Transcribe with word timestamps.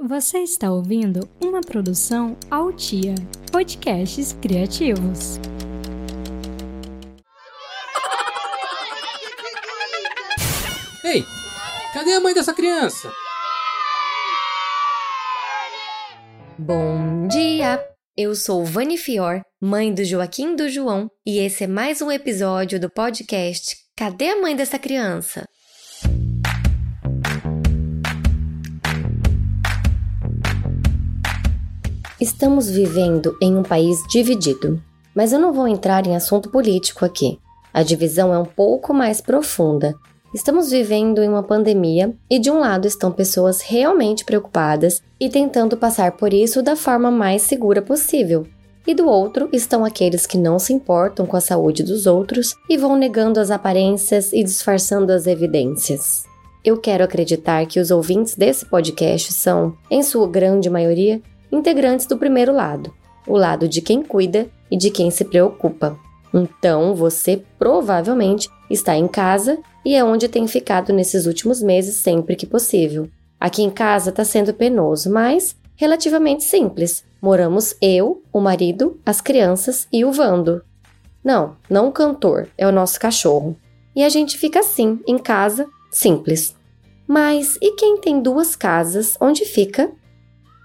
Você 0.00 0.38
está 0.38 0.70
ouvindo 0.70 1.28
uma 1.42 1.60
produção 1.60 2.36
Altia, 2.48 3.16
podcasts 3.50 4.32
criativos. 4.32 5.40
Ei, 11.02 11.24
cadê 11.92 12.12
a 12.12 12.20
mãe 12.20 12.32
dessa 12.32 12.54
criança? 12.54 13.12
Bom 16.56 17.26
dia! 17.26 17.84
Eu 18.16 18.36
sou 18.36 18.64
Vani 18.64 18.96
Fior, 18.96 19.42
mãe 19.60 19.92
do 19.92 20.04
Joaquim 20.04 20.54
do 20.54 20.68
João, 20.68 21.10
e 21.26 21.40
esse 21.40 21.64
é 21.64 21.66
mais 21.66 22.00
um 22.00 22.12
episódio 22.12 22.78
do 22.78 22.88
podcast 22.88 23.88
Cadê 23.98 24.28
a 24.28 24.40
mãe 24.40 24.54
dessa 24.54 24.78
criança? 24.78 25.44
Estamos 32.20 32.68
vivendo 32.68 33.36
em 33.40 33.56
um 33.56 33.62
país 33.62 34.02
dividido, 34.10 34.82
mas 35.14 35.32
eu 35.32 35.38
não 35.38 35.52
vou 35.52 35.68
entrar 35.68 36.04
em 36.04 36.16
assunto 36.16 36.50
político 36.50 37.04
aqui. 37.04 37.38
A 37.72 37.84
divisão 37.84 38.34
é 38.34 38.38
um 38.38 38.44
pouco 38.44 38.92
mais 38.92 39.20
profunda. 39.20 39.94
Estamos 40.34 40.68
vivendo 40.68 41.22
em 41.22 41.28
uma 41.28 41.44
pandemia 41.44 42.12
e, 42.28 42.40
de 42.40 42.50
um 42.50 42.58
lado, 42.58 42.88
estão 42.88 43.12
pessoas 43.12 43.60
realmente 43.60 44.24
preocupadas 44.24 45.00
e 45.20 45.28
tentando 45.28 45.76
passar 45.76 46.10
por 46.16 46.34
isso 46.34 46.60
da 46.60 46.74
forma 46.74 47.08
mais 47.08 47.42
segura 47.42 47.80
possível. 47.80 48.44
E 48.84 48.96
do 48.96 49.06
outro 49.06 49.48
estão 49.52 49.84
aqueles 49.84 50.26
que 50.26 50.36
não 50.36 50.58
se 50.58 50.72
importam 50.72 51.24
com 51.24 51.36
a 51.36 51.40
saúde 51.40 51.84
dos 51.84 52.04
outros 52.04 52.56
e 52.68 52.76
vão 52.76 52.96
negando 52.96 53.38
as 53.38 53.52
aparências 53.52 54.32
e 54.32 54.42
disfarçando 54.42 55.12
as 55.12 55.28
evidências. 55.28 56.24
Eu 56.64 56.78
quero 56.78 57.04
acreditar 57.04 57.64
que 57.66 57.78
os 57.78 57.92
ouvintes 57.92 58.34
desse 58.34 58.66
podcast 58.66 59.32
são, 59.32 59.76
em 59.88 60.02
sua 60.02 60.26
grande 60.26 60.68
maioria, 60.68 61.22
integrantes 61.50 62.06
do 62.06 62.18
primeiro 62.18 62.52
lado, 62.52 62.92
o 63.26 63.36
lado 63.36 63.68
de 63.68 63.80
quem 63.80 64.02
cuida 64.02 64.48
e 64.70 64.76
de 64.76 64.90
quem 64.90 65.10
se 65.10 65.24
preocupa. 65.24 65.98
Então, 66.32 66.94
você 66.94 67.42
provavelmente 67.58 68.48
está 68.70 68.96
em 68.96 69.08
casa 69.08 69.58
e 69.84 69.94
é 69.94 70.04
onde 70.04 70.28
tem 70.28 70.46
ficado 70.46 70.92
nesses 70.92 71.26
últimos 71.26 71.62
meses 71.62 71.96
sempre 71.96 72.36
que 72.36 72.46
possível. 72.46 73.08
Aqui 73.40 73.62
em 73.62 73.70
casa 73.70 74.10
está 74.10 74.24
sendo 74.24 74.52
penoso, 74.52 75.10
mas 75.10 75.56
relativamente 75.76 76.44
simples. 76.44 77.04
Moramos 77.22 77.74
eu, 77.80 78.22
o 78.32 78.40
marido, 78.40 79.00
as 79.06 79.20
crianças 79.20 79.86
e 79.92 80.04
o 80.04 80.12
Vando. 80.12 80.62
Não, 81.24 81.56
não 81.68 81.88
o 81.88 81.92
cantor, 81.92 82.48
é 82.56 82.66
o 82.66 82.72
nosso 82.72 82.98
cachorro. 83.00 83.56
E 83.94 84.04
a 84.04 84.08
gente 84.08 84.38
fica 84.38 84.60
assim, 84.60 85.00
em 85.06 85.18
casa, 85.18 85.66
simples. 85.90 86.54
Mas 87.06 87.56
e 87.60 87.72
quem 87.72 87.98
tem 87.98 88.20
duas 88.20 88.54
casas, 88.54 89.16
onde 89.20 89.44
fica 89.44 89.90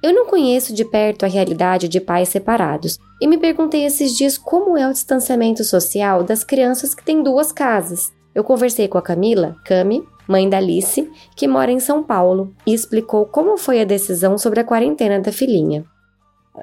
eu 0.04 0.14
não 0.14 0.26
conheço 0.26 0.74
de 0.74 0.84
perto 0.84 1.24
a 1.24 1.30
realidade 1.30 1.88
de 1.88 2.02
pais 2.02 2.28
separados 2.28 3.00
e 3.22 3.26
me 3.26 3.38
perguntei 3.38 3.86
esses 3.86 4.12
dias 4.18 4.38
como 4.38 4.78
é 4.78 4.86
o 4.86 4.92
distanciamento 4.92 5.64
social 5.64 6.24
das 6.24 6.44
crianças 6.44 6.94
que 6.94 7.06
têm 7.06 7.24
duas 7.24 7.54
casas. 7.54 8.12
Eu 8.36 8.44
conversei 8.44 8.90
com 8.90 8.98
a 8.98 9.02
Camila, 9.02 9.56
Cami, 9.64 10.04
mãe 10.28 10.50
da 10.50 10.58
Alice, 10.58 11.10
que 11.38 11.48
mora 11.48 11.72
em 11.72 11.80
São 11.80 12.04
Paulo, 12.04 12.54
e 12.68 12.74
explicou 12.74 13.26
como 13.26 13.58
foi 13.58 13.80
a 13.80 13.86
decisão 13.86 14.38
sobre 14.38 14.60
a 14.60 14.64
quarentena 14.66 15.22
da 15.22 15.32
filhinha. 15.32 15.86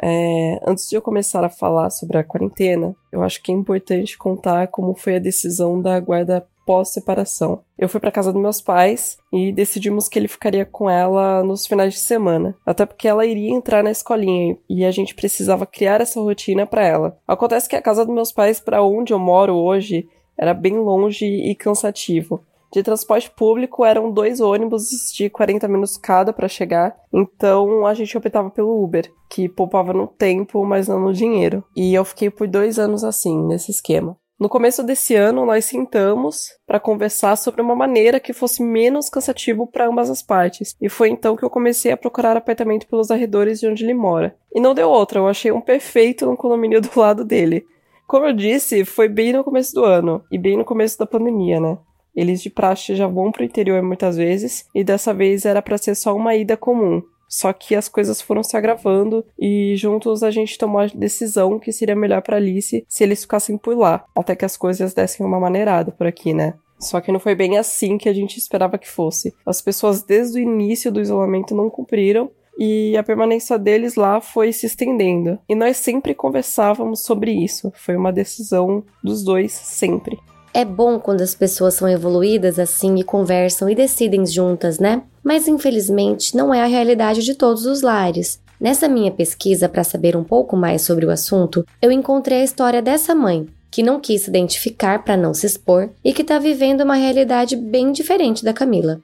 É, 0.02 0.60
antes 0.66 0.88
de 0.88 0.96
eu 0.96 1.02
começar 1.02 1.42
a 1.42 1.48
falar 1.48 1.88
sobre 1.88 2.18
a 2.18 2.24
quarentena, 2.24 2.94
eu 3.10 3.22
acho 3.22 3.42
que 3.42 3.50
é 3.50 3.54
importante 3.54 4.18
contar 4.18 4.68
como 4.68 4.94
foi 4.94 5.16
a 5.16 5.20
decisão 5.20 5.80
da 5.80 5.98
guarda 5.98 6.46
pós-separação. 6.64 7.62
Eu 7.78 7.88
fui 7.88 8.00
para 8.00 8.12
casa 8.12 8.32
dos 8.32 8.40
meus 8.40 8.60
pais 8.60 9.18
e 9.32 9.52
decidimos 9.52 10.08
que 10.08 10.18
ele 10.18 10.28
ficaria 10.28 10.64
com 10.64 10.88
ela 10.88 11.42
nos 11.42 11.66
finais 11.66 11.94
de 11.94 12.00
semana, 12.00 12.56
até 12.64 12.84
porque 12.86 13.08
ela 13.08 13.26
iria 13.26 13.50
entrar 13.50 13.82
na 13.82 13.90
escolinha 13.90 14.56
e 14.68 14.84
a 14.84 14.90
gente 14.90 15.14
precisava 15.14 15.66
criar 15.66 16.00
essa 16.00 16.20
rotina 16.20 16.66
para 16.66 16.86
ela. 16.86 17.18
Acontece 17.26 17.68
que 17.68 17.76
a 17.76 17.82
casa 17.82 18.04
dos 18.04 18.14
meus 18.14 18.32
pais 18.32 18.60
para 18.60 18.82
onde 18.82 19.12
eu 19.12 19.18
moro 19.18 19.54
hoje 19.54 20.08
era 20.38 20.54
bem 20.54 20.78
longe 20.78 21.26
e 21.26 21.54
cansativo. 21.54 22.44
De 22.72 22.84
transporte 22.84 23.28
público 23.30 23.84
eram 23.84 24.12
dois 24.12 24.40
ônibus 24.40 24.84
de 25.12 25.28
40 25.28 25.66
minutos 25.66 25.96
cada 25.96 26.32
para 26.32 26.46
chegar, 26.46 26.96
então 27.12 27.84
a 27.84 27.94
gente 27.94 28.16
optava 28.16 28.48
pelo 28.48 28.82
Uber, 28.82 29.12
que 29.28 29.48
poupava 29.48 29.92
no 29.92 30.06
tempo, 30.06 30.64
mas 30.64 30.86
não 30.86 31.00
no 31.00 31.12
dinheiro. 31.12 31.64
E 31.76 31.92
eu 31.92 32.04
fiquei 32.04 32.30
por 32.30 32.46
dois 32.46 32.78
anos 32.78 33.02
assim, 33.02 33.44
nesse 33.44 33.72
esquema. 33.72 34.16
No 34.40 34.48
começo 34.48 34.82
desse 34.82 35.14
ano, 35.14 35.44
nós 35.44 35.66
sentamos 35.66 36.48
para 36.66 36.80
conversar 36.80 37.36
sobre 37.36 37.60
uma 37.60 37.76
maneira 37.76 38.18
que 38.18 38.32
fosse 38.32 38.62
menos 38.62 39.10
cansativo 39.10 39.66
para 39.66 39.86
ambas 39.86 40.08
as 40.08 40.22
partes, 40.22 40.74
e 40.80 40.88
foi 40.88 41.10
então 41.10 41.36
que 41.36 41.44
eu 41.44 41.50
comecei 41.50 41.92
a 41.92 41.96
procurar 41.96 42.38
apartamento 42.38 42.86
pelos 42.86 43.10
arredores 43.10 43.60
de 43.60 43.68
onde 43.68 43.84
ele 43.84 43.92
mora. 43.92 44.34
E 44.54 44.58
não 44.58 44.72
deu 44.72 44.88
outra, 44.88 45.18
eu 45.18 45.28
achei 45.28 45.52
um 45.52 45.60
perfeito 45.60 46.24
no 46.24 46.38
condomínio 46.38 46.80
do 46.80 46.88
lado 46.98 47.22
dele. 47.22 47.66
Como 48.06 48.24
eu 48.24 48.32
disse, 48.32 48.82
foi 48.86 49.10
bem 49.10 49.34
no 49.34 49.44
começo 49.44 49.74
do 49.74 49.84
ano, 49.84 50.24
e 50.32 50.38
bem 50.38 50.56
no 50.56 50.64
começo 50.64 50.98
da 50.98 51.04
pandemia, 51.04 51.60
né? 51.60 51.76
Eles 52.16 52.40
de 52.40 52.48
praxe 52.48 52.96
já 52.96 53.06
vão 53.06 53.30
pro 53.30 53.44
interior 53.44 53.82
muitas 53.82 54.16
vezes, 54.16 54.66
e 54.74 54.82
dessa 54.82 55.12
vez 55.12 55.44
era 55.44 55.60
para 55.60 55.76
ser 55.76 55.94
só 55.94 56.16
uma 56.16 56.34
ida 56.34 56.56
comum. 56.56 57.02
Só 57.30 57.52
que 57.52 57.76
as 57.76 57.88
coisas 57.88 58.20
foram 58.20 58.42
se 58.42 58.56
agravando 58.56 59.24
e 59.38 59.76
juntos 59.76 60.24
a 60.24 60.32
gente 60.32 60.58
tomou 60.58 60.80
a 60.80 60.86
decisão 60.86 61.60
que 61.60 61.70
seria 61.70 61.94
melhor 61.94 62.20
para 62.22 62.36
Alice 62.36 62.84
se 62.88 63.04
eles 63.04 63.22
ficassem 63.22 63.56
por 63.56 63.78
lá, 63.78 64.04
até 64.16 64.34
que 64.34 64.44
as 64.44 64.56
coisas 64.56 64.92
dessem 64.92 65.24
uma 65.24 65.38
maneirada 65.38 65.92
por 65.92 66.08
aqui, 66.08 66.34
né? 66.34 66.54
Só 66.80 67.00
que 67.00 67.12
não 67.12 67.20
foi 67.20 67.34
bem 67.34 67.56
assim 67.56 67.96
que 67.96 68.08
a 68.08 68.12
gente 68.12 68.38
esperava 68.38 68.78
que 68.78 68.88
fosse. 68.88 69.32
As 69.46 69.62
pessoas 69.62 70.02
desde 70.02 70.40
o 70.40 70.42
início 70.42 70.90
do 70.90 71.00
isolamento 71.00 71.54
não 71.54 71.70
cumpriram 71.70 72.30
e 72.58 72.96
a 72.96 73.02
permanência 73.02 73.58
deles 73.58 73.94
lá 73.94 74.20
foi 74.20 74.52
se 74.52 74.66
estendendo. 74.66 75.38
E 75.48 75.54
nós 75.54 75.76
sempre 75.76 76.14
conversávamos 76.14 77.02
sobre 77.02 77.32
isso. 77.32 77.70
Foi 77.74 77.96
uma 77.96 78.12
decisão 78.12 78.82
dos 79.04 79.22
dois 79.22 79.52
sempre. 79.52 80.18
É 80.52 80.64
bom 80.64 80.98
quando 80.98 81.20
as 81.20 81.34
pessoas 81.34 81.74
são 81.74 81.88
evoluídas 81.88 82.58
assim 82.58 82.96
e 82.96 83.04
conversam 83.04 83.70
e 83.70 83.74
decidem 83.74 84.26
juntas, 84.26 84.78
né? 84.78 85.02
Mas 85.22 85.46
infelizmente 85.46 86.36
não 86.36 86.52
é 86.52 86.60
a 86.60 86.66
realidade 86.66 87.22
de 87.22 87.34
todos 87.34 87.66
os 87.66 87.82
lares. 87.82 88.40
Nessa 88.60 88.88
minha 88.88 89.10
pesquisa 89.10 89.68
para 89.68 89.84
saber 89.84 90.16
um 90.16 90.24
pouco 90.24 90.56
mais 90.56 90.82
sobre 90.82 91.06
o 91.06 91.10
assunto, 91.10 91.64
eu 91.80 91.90
encontrei 91.90 92.40
a 92.40 92.44
história 92.44 92.82
dessa 92.82 93.14
mãe, 93.14 93.46
que 93.70 93.82
não 93.82 94.00
quis 94.00 94.22
se 94.22 94.28
identificar 94.28 95.04
para 95.04 95.16
não 95.16 95.32
se 95.32 95.46
expor 95.46 95.88
e 96.04 96.12
que 96.12 96.22
está 96.22 96.38
vivendo 96.38 96.82
uma 96.82 96.96
realidade 96.96 97.54
bem 97.54 97.92
diferente 97.92 98.44
da 98.44 98.52
Camila. 98.52 99.00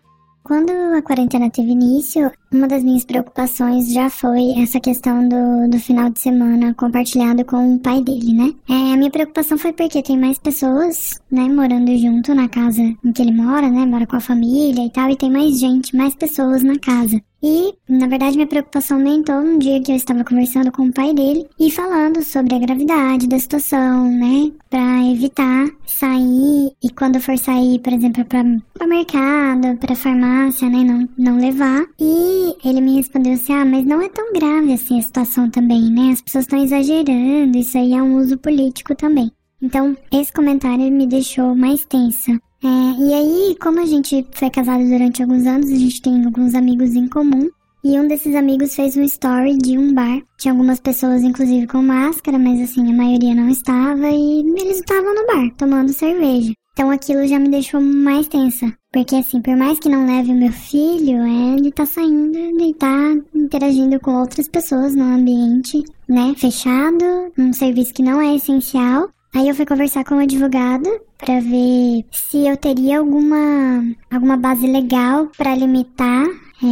Quando 0.47 0.71
a 0.71 1.03
quarentena 1.03 1.51
teve 1.51 1.73
início, 1.73 2.31
uma 2.53 2.69
das 2.69 2.85
minhas 2.85 3.05
preocupações 3.05 3.93
já 3.93 4.09
foi 4.09 4.53
essa 4.63 4.79
questão 4.79 5.29
do, 5.29 5.69
do 5.69 5.81
final 5.81 6.09
de 6.09 6.21
semana 6.21 6.73
compartilhado 6.73 7.45
com 7.45 7.75
o 7.75 7.81
pai 7.81 8.01
dele, 8.01 8.33
né? 8.33 8.55
É, 8.69 8.95
a 8.95 8.97
minha 8.97 9.11
preocupação 9.11 9.59
foi 9.59 9.73
porque 9.73 10.01
tem 10.05 10.17
mais 10.17 10.39
pessoas, 10.39 11.21
né, 11.29 11.49
morando 11.49 11.97
junto 11.99 12.33
na 12.33 12.49
casa 12.49 12.81
em 12.81 13.13
que 13.13 13.23
ele 13.23 13.33
mora, 13.33 13.69
né? 13.69 13.85
Mora 13.87 14.07
com 14.07 14.15
a 14.15 14.21
família 14.21 14.85
e 14.87 14.91
tal, 14.91 15.11
e 15.11 15.17
tem 15.17 15.33
mais 15.33 15.59
gente, 15.59 15.97
mais 15.97 16.15
pessoas 16.15 16.63
na 16.63 16.79
casa. 16.79 17.21
E, 17.43 17.75
na 17.89 18.07
verdade, 18.07 18.37
minha 18.37 18.47
preocupação 18.47 18.97
aumentou 18.97 19.37
um 19.37 19.59
dia 19.59 19.81
que 19.83 19.93
eu 19.93 19.97
estava 19.97 20.25
conversando 20.25 20.73
com 20.73 20.87
o 20.87 20.93
pai 20.93 21.13
dele 21.13 21.47
e 21.61 21.71
falando 21.71 22.23
sobre 22.23 22.55
a 22.55 22.59
gravidade 22.59 23.29
da 23.29 23.39
situação, 23.39 24.11
né? 24.11 24.51
Pra 24.71 25.05
evitar 25.05 25.69
sair 25.87 26.73
e 26.83 26.91
quando 26.91 27.21
for 27.21 27.37
sair, 27.39 27.79
por 27.81 27.93
exemplo, 27.93 28.25
para 28.25 28.43
o 28.43 28.89
mercado, 28.89 29.77
para 29.79 29.95
farmácia, 29.95 30.69
né? 30.69 30.83
Não, 30.83 31.09
não 31.19 31.39
levar. 31.39 31.85
E 32.01 32.57
ele 32.65 32.81
me 32.81 32.97
respondeu 32.97 33.35
assim: 33.35 33.53
ah, 33.53 33.65
mas 33.65 33.85
não 33.85 34.01
é 34.01 34.09
tão 34.09 34.33
grave 34.33 34.73
assim 34.73 34.99
a 34.99 35.03
situação 35.03 35.51
também, 35.51 35.91
né? 35.91 36.13
As 36.13 36.23
pessoas 36.23 36.45
estão 36.45 36.63
exagerando, 36.63 37.59
isso 37.59 37.77
aí 37.77 37.93
é 37.93 38.03
um 38.03 38.17
uso 38.17 38.39
político 38.39 38.95
também. 38.95 39.31
Então, 39.61 39.97
esse 40.13 40.33
comentário 40.33 40.91
me 40.91 41.07
deixou 41.07 41.55
mais 41.55 41.85
tensa. 41.85 42.39
É, 42.67 43.01
e 43.01 43.15
aí, 43.15 43.57
como 43.61 43.79
a 43.79 43.87
gente 43.87 44.27
foi 44.33 44.51
casado 44.51 44.83
durante 44.83 45.23
alguns 45.23 45.47
anos, 45.47 45.71
a 45.71 45.77
gente 45.77 46.03
tem 46.03 46.25
alguns 46.25 46.53
amigos 46.53 46.97
em 46.97 47.07
comum. 47.07 47.49
E 47.85 47.97
um 48.01 48.09
desses 48.09 48.35
amigos 48.35 48.75
fez 48.75 48.97
um 48.97 49.05
story 49.05 49.57
de 49.57 49.79
um 49.79 49.95
bar. 49.95 50.21
Tinha 50.37 50.53
algumas 50.53 50.81
pessoas, 50.81 51.23
inclusive, 51.23 51.69
com 51.69 51.81
máscara, 51.81 52.37
mas 52.37 52.61
assim, 52.61 52.91
a 52.91 52.97
maioria 52.97 53.37
não 53.37 53.49
estava. 53.49 54.11
E 54.11 54.41
eles 54.41 54.79
estavam 54.79 55.15
no 55.15 55.27
bar, 55.29 55.55
tomando 55.57 55.93
cerveja. 55.93 56.53
Então 56.73 56.91
aquilo 56.91 57.25
já 57.29 57.39
me 57.39 57.49
deixou 57.49 57.81
mais 57.81 58.27
tensa. 58.27 58.73
Porque 58.93 59.15
assim, 59.15 59.41
por 59.41 59.57
mais 59.57 59.79
que 59.79 59.89
não 59.89 60.05
leve 60.05 60.33
o 60.33 60.37
meu 60.37 60.53
filho, 60.53 61.23
é, 61.23 61.57
ele 61.57 61.71
tá 61.71 61.87
saindo, 61.87 62.37
ele 62.37 62.75
tá 62.75 63.15
interagindo 63.33 64.01
com 64.01 64.19
outras 64.21 64.49
pessoas 64.49 64.97
no 64.97 65.05
ambiente, 65.05 65.85
né, 66.09 66.35
fechado, 66.37 67.05
um 67.39 67.53
serviço 67.53 67.95
que 67.95 68.03
não 68.03 68.21
é 68.21 68.35
essencial. 68.35 69.09
Aí 69.33 69.49
eu 69.49 69.55
fui 69.55 69.65
conversar 69.65 70.05
com 70.05 70.17
o 70.17 70.21
advogado 70.21 70.91
para 71.19 71.41
ver 71.41 72.05
se 72.11 72.47
eu 72.47 72.57
teria 72.57 72.99
alguma 72.99 73.85
alguma 74.11 74.37
base 74.37 74.67
legal 74.67 75.29
para 75.37 75.55
limitar 75.55 76.27
é, 76.63 76.67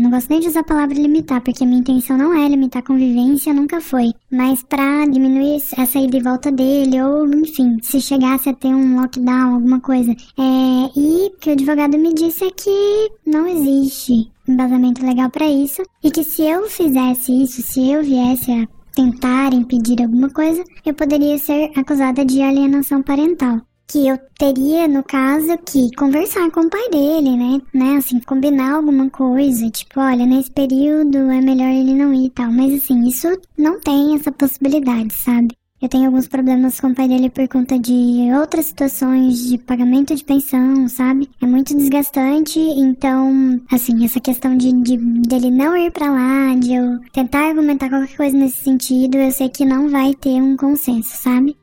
não 0.00 0.10
gosto 0.10 0.30
nem 0.30 0.40
de 0.40 0.48
usar 0.48 0.60
a 0.60 0.64
palavra 0.64 0.98
limitar, 0.98 1.40
porque 1.40 1.62
a 1.62 1.66
minha 1.66 1.78
intenção 1.78 2.18
não 2.18 2.34
é 2.34 2.48
limitar 2.48 2.82
a 2.82 2.86
convivência, 2.86 3.54
nunca 3.54 3.80
foi. 3.80 4.12
Mas 4.30 4.62
para 4.64 5.06
diminuir 5.06 5.62
essa 5.76 5.98
ida 5.98 6.16
e 6.16 6.22
volta 6.22 6.50
dele, 6.50 7.00
ou 7.00 7.26
enfim, 7.32 7.76
se 7.80 8.00
chegasse 8.00 8.48
a 8.48 8.54
ter 8.54 8.68
um 8.68 9.00
lockdown, 9.00 9.54
alguma 9.54 9.80
coisa. 9.80 10.10
É, 10.10 10.90
e 10.96 11.26
o 11.26 11.30
que 11.38 11.50
o 11.50 11.52
advogado 11.52 11.96
me 11.96 12.12
disse 12.12 12.44
é 12.44 12.50
que 12.50 13.12
não 13.24 13.46
existe 13.46 14.28
embasamento 14.48 15.06
legal 15.06 15.30
para 15.30 15.46
isso 15.46 15.82
e 16.02 16.10
que 16.10 16.24
se 16.24 16.42
eu 16.42 16.68
fizesse 16.68 17.42
isso, 17.42 17.62
se 17.62 17.90
eu 17.90 18.02
viesse 18.02 18.50
a 18.50 18.66
tentar 18.94 19.52
impedir 19.52 20.02
alguma 20.02 20.30
coisa, 20.30 20.64
eu 20.84 20.94
poderia 20.94 21.38
ser 21.38 21.70
acusada 21.76 22.24
de 22.24 22.42
alienação 22.42 23.02
parental 23.02 23.60
que 23.88 24.06
eu 24.06 24.18
teria, 24.38 24.86
no 24.86 25.02
caso, 25.02 25.56
que 25.66 25.90
conversar 25.96 26.50
com 26.50 26.60
o 26.60 26.70
pai 26.70 26.90
dele, 26.90 27.36
né? 27.36 27.60
né? 27.72 27.96
Assim, 27.96 28.20
combinar 28.20 28.74
alguma 28.74 29.08
coisa, 29.08 29.70
tipo, 29.70 29.98
olha, 29.98 30.26
nesse 30.26 30.50
período 30.50 31.16
é 31.30 31.40
melhor 31.40 31.70
ele 31.70 31.94
não 31.94 32.12
ir 32.12 32.26
e 32.26 32.30
tal. 32.30 32.52
Mas 32.52 32.74
assim, 32.74 33.08
isso 33.08 33.28
não 33.56 33.80
tem 33.80 34.14
essa 34.14 34.30
possibilidade, 34.30 35.14
sabe? 35.14 35.56
Eu 35.80 35.88
tenho 35.88 36.06
alguns 36.06 36.26
problemas 36.26 36.80
com 36.80 36.88
o 36.88 36.94
pai 36.94 37.06
dele 37.06 37.30
por 37.30 37.46
conta 37.46 37.78
de 37.78 38.28
outras 38.36 38.66
situações 38.66 39.48
de 39.48 39.56
pagamento 39.58 40.12
de 40.12 40.24
pensão, 40.24 40.88
sabe? 40.88 41.30
É 41.40 41.46
muito 41.46 41.74
desgastante, 41.76 42.58
então, 42.58 43.60
assim, 43.70 44.04
essa 44.04 44.18
questão 44.18 44.56
de, 44.56 44.72
de 44.72 44.96
dele 44.96 45.52
não 45.52 45.76
ir 45.76 45.92
para 45.92 46.10
lá, 46.10 46.54
de 46.56 46.74
eu 46.74 46.98
tentar 47.12 47.50
argumentar 47.50 47.88
qualquer 47.88 48.16
coisa 48.16 48.36
nesse 48.36 48.64
sentido, 48.64 49.18
eu 49.18 49.30
sei 49.30 49.48
que 49.48 49.64
não 49.64 49.88
vai 49.88 50.14
ter 50.14 50.42
um 50.42 50.56
consenso, 50.56 51.10
sabe? 51.16 51.56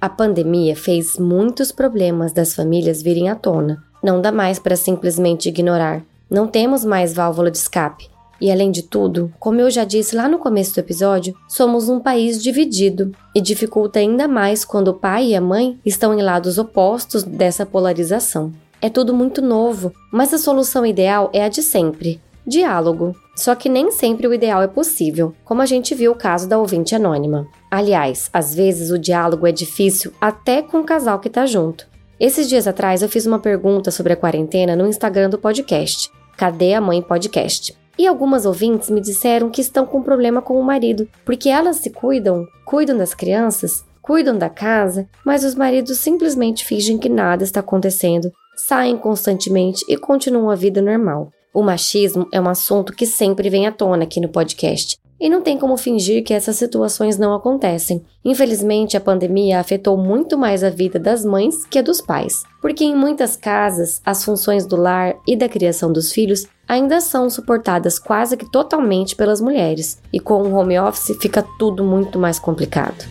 A 0.00 0.08
pandemia 0.08 0.76
fez 0.76 1.18
muitos 1.18 1.72
problemas 1.72 2.32
das 2.32 2.54
famílias 2.54 3.02
virem 3.02 3.30
à 3.30 3.34
tona. 3.34 3.82
Não 4.02 4.20
dá 4.20 4.30
mais 4.30 4.58
para 4.58 4.76
simplesmente 4.76 5.48
ignorar. 5.48 6.04
Não 6.30 6.46
temos 6.46 6.84
mais 6.84 7.14
válvula 7.14 7.50
de 7.50 7.56
escape. 7.56 8.08
E 8.38 8.50
além 8.50 8.70
de 8.70 8.82
tudo, 8.82 9.32
como 9.40 9.60
eu 9.60 9.70
já 9.70 9.84
disse 9.84 10.14
lá 10.14 10.28
no 10.28 10.38
começo 10.38 10.74
do 10.74 10.80
episódio, 10.80 11.34
somos 11.48 11.88
um 11.88 11.98
país 11.98 12.42
dividido 12.42 13.12
e 13.34 13.40
dificulta 13.40 13.98
ainda 13.98 14.28
mais 14.28 14.64
quando 14.64 14.88
o 14.88 14.94
pai 14.94 15.28
e 15.28 15.34
a 15.34 15.40
mãe 15.40 15.80
estão 15.84 16.12
em 16.12 16.22
lados 16.22 16.58
opostos 16.58 17.22
dessa 17.22 17.64
polarização. 17.64 18.52
É 18.82 18.90
tudo 18.90 19.14
muito 19.14 19.40
novo, 19.40 19.90
mas 20.12 20.34
a 20.34 20.38
solução 20.38 20.84
ideal 20.84 21.30
é 21.32 21.42
a 21.42 21.48
de 21.48 21.62
sempre: 21.62 22.20
diálogo. 22.46 23.14
Só 23.34 23.54
que 23.54 23.68
nem 23.68 23.90
sempre 23.90 24.26
o 24.26 24.32
ideal 24.32 24.62
é 24.62 24.66
possível, 24.66 25.34
como 25.44 25.60
a 25.60 25.66
gente 25.66 25.94
viu 25.94 26.12
o 26.12 26.16
caso 26.16 26.48
da 26.48 26.58
ouvinte 26.58 26.94
anônima. 26.94 27.46
Aliás, 27.70 28.30
às 28.32 28.54
vezes 28.54 28.90
o 28.90 28.98
diálogo 28.98 29.46
é 29.46 29.52
difícil 29.52 30.12
até 30.20 30.62
com 30.62 30.78
o 30.78 30.84
casal 30.84 31.18
que 31.18 31.28
tá 31.28 31.44
junto. 31.44 31.86
Esses 32.18 32.48
dias 32.48 32.66
atrás 32.66 33.02
eu 33.02 33.08
fiz 33.08 33.26
uma 33.26 33.38
pergunta 33.38 33.90
sobre 33.90 34.14
a 34.14 34.16
quarentena 34.16 34.74
no 34.74 34.86
Instagram 34.86 35.28
do 35.28 35.38
podcast, 35.38 36.10
Cadê 36.36 36.72
a 36.72 36.80
Mãe 36.80 37.02
Podcast? 37.02 37.76
E 37.98 38.06
algumas 38.06 38.46
ouvintes 38.46 38.90
me 38.90 39.00
disseram 39.00 39.50
que 39.50 39.60
estão 39.60 39.86
com 39.86 40.02
problema 40.02 40.40
com 40.40 40.58
o 40.58 40.64
marido, 40.64 41.08
porque 41.24 41.48
elas 41.48 41.76
se 41.76 41.90
cuidam, 41.90 42.46
cuidam 42.64 42.96
das 42.96 43.14
crianças, 43.14 43.84
cuidam 44.02 44.36
da 44.36 44.48
casa, 44.48 45.08
mas 45.24 45.44
os 45.44 45.54
maridos 45.54 45.98
simplesmente 45.98 46.64
fingem 46.64 46.98
que 46.98 47.08
nada 47.08 47.42
está 47.42 47.60
acontecendo, 47.60 48.30
saem 48.56 48.96
constantemente 48.96 49.84
e 49.88 49.96
continuam 49.96 50.50
a 50.50 50.54
vida 50.54 50.80
normal. 50.80 51.30
O 51.56 51.62
machismo 51.62 52.28
é 52.30 52.38
um 52.38 52.50
assunto 52.50 52.92
que 52.92 53.06
sempre 53.06 53.48
vem 53.48 53.66
à 53.66 53.72
tona 53.72 54.04
aqui 54.04 54.20
no 54.20 54.28
podcast. 54.28 54.98
E 55.18 55.26
não 55.26 55.40
tem 55.40 55.56
como 55.56 55.78
fingir 55.78 56.22
que 56.22 56.34
essas 56.34 56.56
situações 56.56 57.16
não 57.16 57.32
acontecem. 57.32 58.04
Infelizmente, 58.22 58.94
a 58.94 59.00
pandemia 59.00 59.58
afetou 59.58 59.96
muito 59.96 60.36
mais 60.36 60.62
a 60.62 60.68
vida 60.68 60.98
das 60.98 61.24
mães 61.24 61.64
que 61.64 61.78
a 61.78 61.82
dos 61.82 62.02
pais, 62.02 62.44
porque 62.60 62.84
em 62.84 62.94
muitas 62.94 63.38
casas 63.38 64.02
as 64.04 64.22
funções 64.22 64.66
do 64.66 64.76
lar 64.76 65.16
e 65.26 65.34
da 65.34 65.48
criação 65.48 65.90
dos 65.90 66.12
filhos 66.12 66.46
ainda 66.68 67.00
são 67.00 67.30
suportadas 67.30 67.98
quase 67.98 68.36
que 68.36 68.52
totalmente 68.52 69.16
pelas 69.16 69.40
mulheres, 69.40 69.98
e 70.12 70.20
com 70.20 70.42
o 70.42 70.52
home 70.52 70.78
office 70.78 71.16
fica 71.18 71.42
tudo 71.58 71.82
muito 71.82 72.18
mais 72.18 72.38
complicado. 72.38 73.02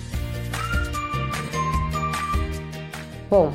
Bom, 3.27 3.51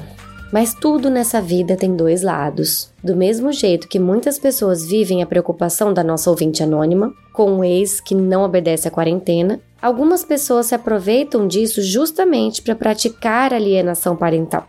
mas 0.52 0.74
tudo 0.74 1.08
nessa 1.08 1.40
vida 1.40 1.76
tem 1.76 1.94
dois 1.94 2.22
lados. 2.22 2.92
Do 3.02 3.16
mesmo 3.16 3.52
jeito 3.52 3.88
que 3.88 3.98
muitas 3.98 4.38
pessoas 4.38 4.84
vivem 4.84 5.22
a 5.22 5.26
preocupação 5.26 5.92
da 5.92 6.02
nossa 6.02 6.28
ouvinte 6.28 6.62
anônima, 6.62 7.12
com 7.32 7.50
um 7.50 7.64
ex 7.64 8.00
que 8.00 8.14
não 8.14 8.42
obedece 8.42 8.88
à 8.88 8.90
quarentena, 8.90 9.60
algumas 9.80 10.24
pessoas 10.24 10.66
se 10.66 10.74
aproveitam 10.74 11.46
disso 11.46 11.80
justamente 11.82 12.62
para 12.62 12.74
praticar 12.74 13.54
alienação 13.54 14.16
parental. 14.16 14.66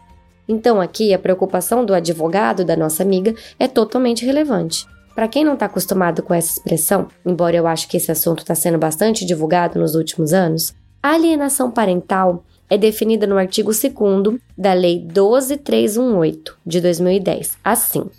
Então, 0.48 0.82
aqui, 0.82 1.14
a 1.14 1.20
preocupação 1.20 1.86
do 1.86 1.94
advogado 1.94 2.66
da 2.66 2.76
nossa 2.76 3.04
amiga 3.04 3.34
é 3.58 3.68
totalmente 3.68 4.26
relevante. 4.26 4.86
Para 5.16 5.28
quem 5.28 5.44
não 5.44 5.54
está 5.54 5.66
acostumado 5.66 6.24
com 6.24 6.34
essa 6.34 6.52
expressão, 6.58 7.08
embora 7.26 7.56
eu 7.56 7.68
acho 7.68 7.88
que 7.88 7.98
esse 7.98 8.12
assunto 8.12 8.40
está 8.40 8.56
sendo 8.56 8.78
bastante 8.78 9.26
divulgado 9.26 9.80
nos 9.80 9.96
últimos 9.96 10.34
anos, 10.34 10.74
a 11.04 11.14
alienação 11.14 11.70
parental 11.70 12.44
é 12.72 12.78
definida 12.78 13.28
no 13.28 13.38
artigo 13.38 13.70
2 13.74 14.40
da 14.58 14.72
Lei 14.72 14.98
12318 14.98 16.56
de 16.66 16.80
2010, 16.80 17.58
assim: 17.62 18.10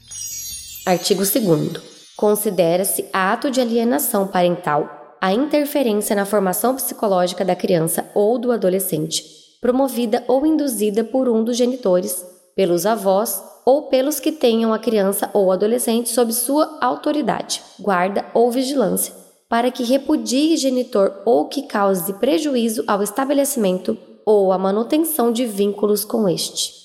Artigo 0.84 1.22
2. 1.24 1.80
Considera-se 2.14 3.06
ato 3.10 3.50
de 3.50 3.62
alienação 3.62 4.28
parental 4.28 5.16
a 5.18 5.32
interferência 5.32 6.14
na 6.14 6.26
formação 6.26 6.76
psicológica 6.76 7.42
da 7.46 7.56
criança 7.56 8.04
ou 8.14 8.38
do 8.38 8.52
adolescente, 8.52 9.24
promovida 9.58 10.22
ou 10.28 10.44
induzida 10.44 11.02
por 11.02 11.30
um 11.30 11.42
dos 11.42 11.56
genitores, 11.56 12.22
pelos 12.54 12.84
avós 12.84 13.42
ou 13.64 13.84
pelos 13.84 14.20
que 14.20 14.32
tenham 14.32 14.74
a 14.74 14.78
criança 14.78 15.30
ou 15.32 15.50
adolescente 15.50 16.10
sob 16.10 16.30
sua 16.30 16.76
autoridade, 16.78 17.62
guarda 17.80 18.26
ou 18.34 18.50
vigilância, 18.50 19.14
para 19.48 19.70
que 19.70 19.82
repudie 19.82 20.58
genitor 20.58 21.22
ou 21.24 21.46
que 21.46 21.62
cause 21.62 22.12
prejuízo 22.14 22.84
ao 22.86 23.02
estabelecimento 23.02 23.96
ou 24.24 24.52
a 24.52 24.58
manutenção 24.58 25.32
de 25.32 25.44
vínculos 25.46 26.04
com 26.04 26.28
este. 26.28 26.82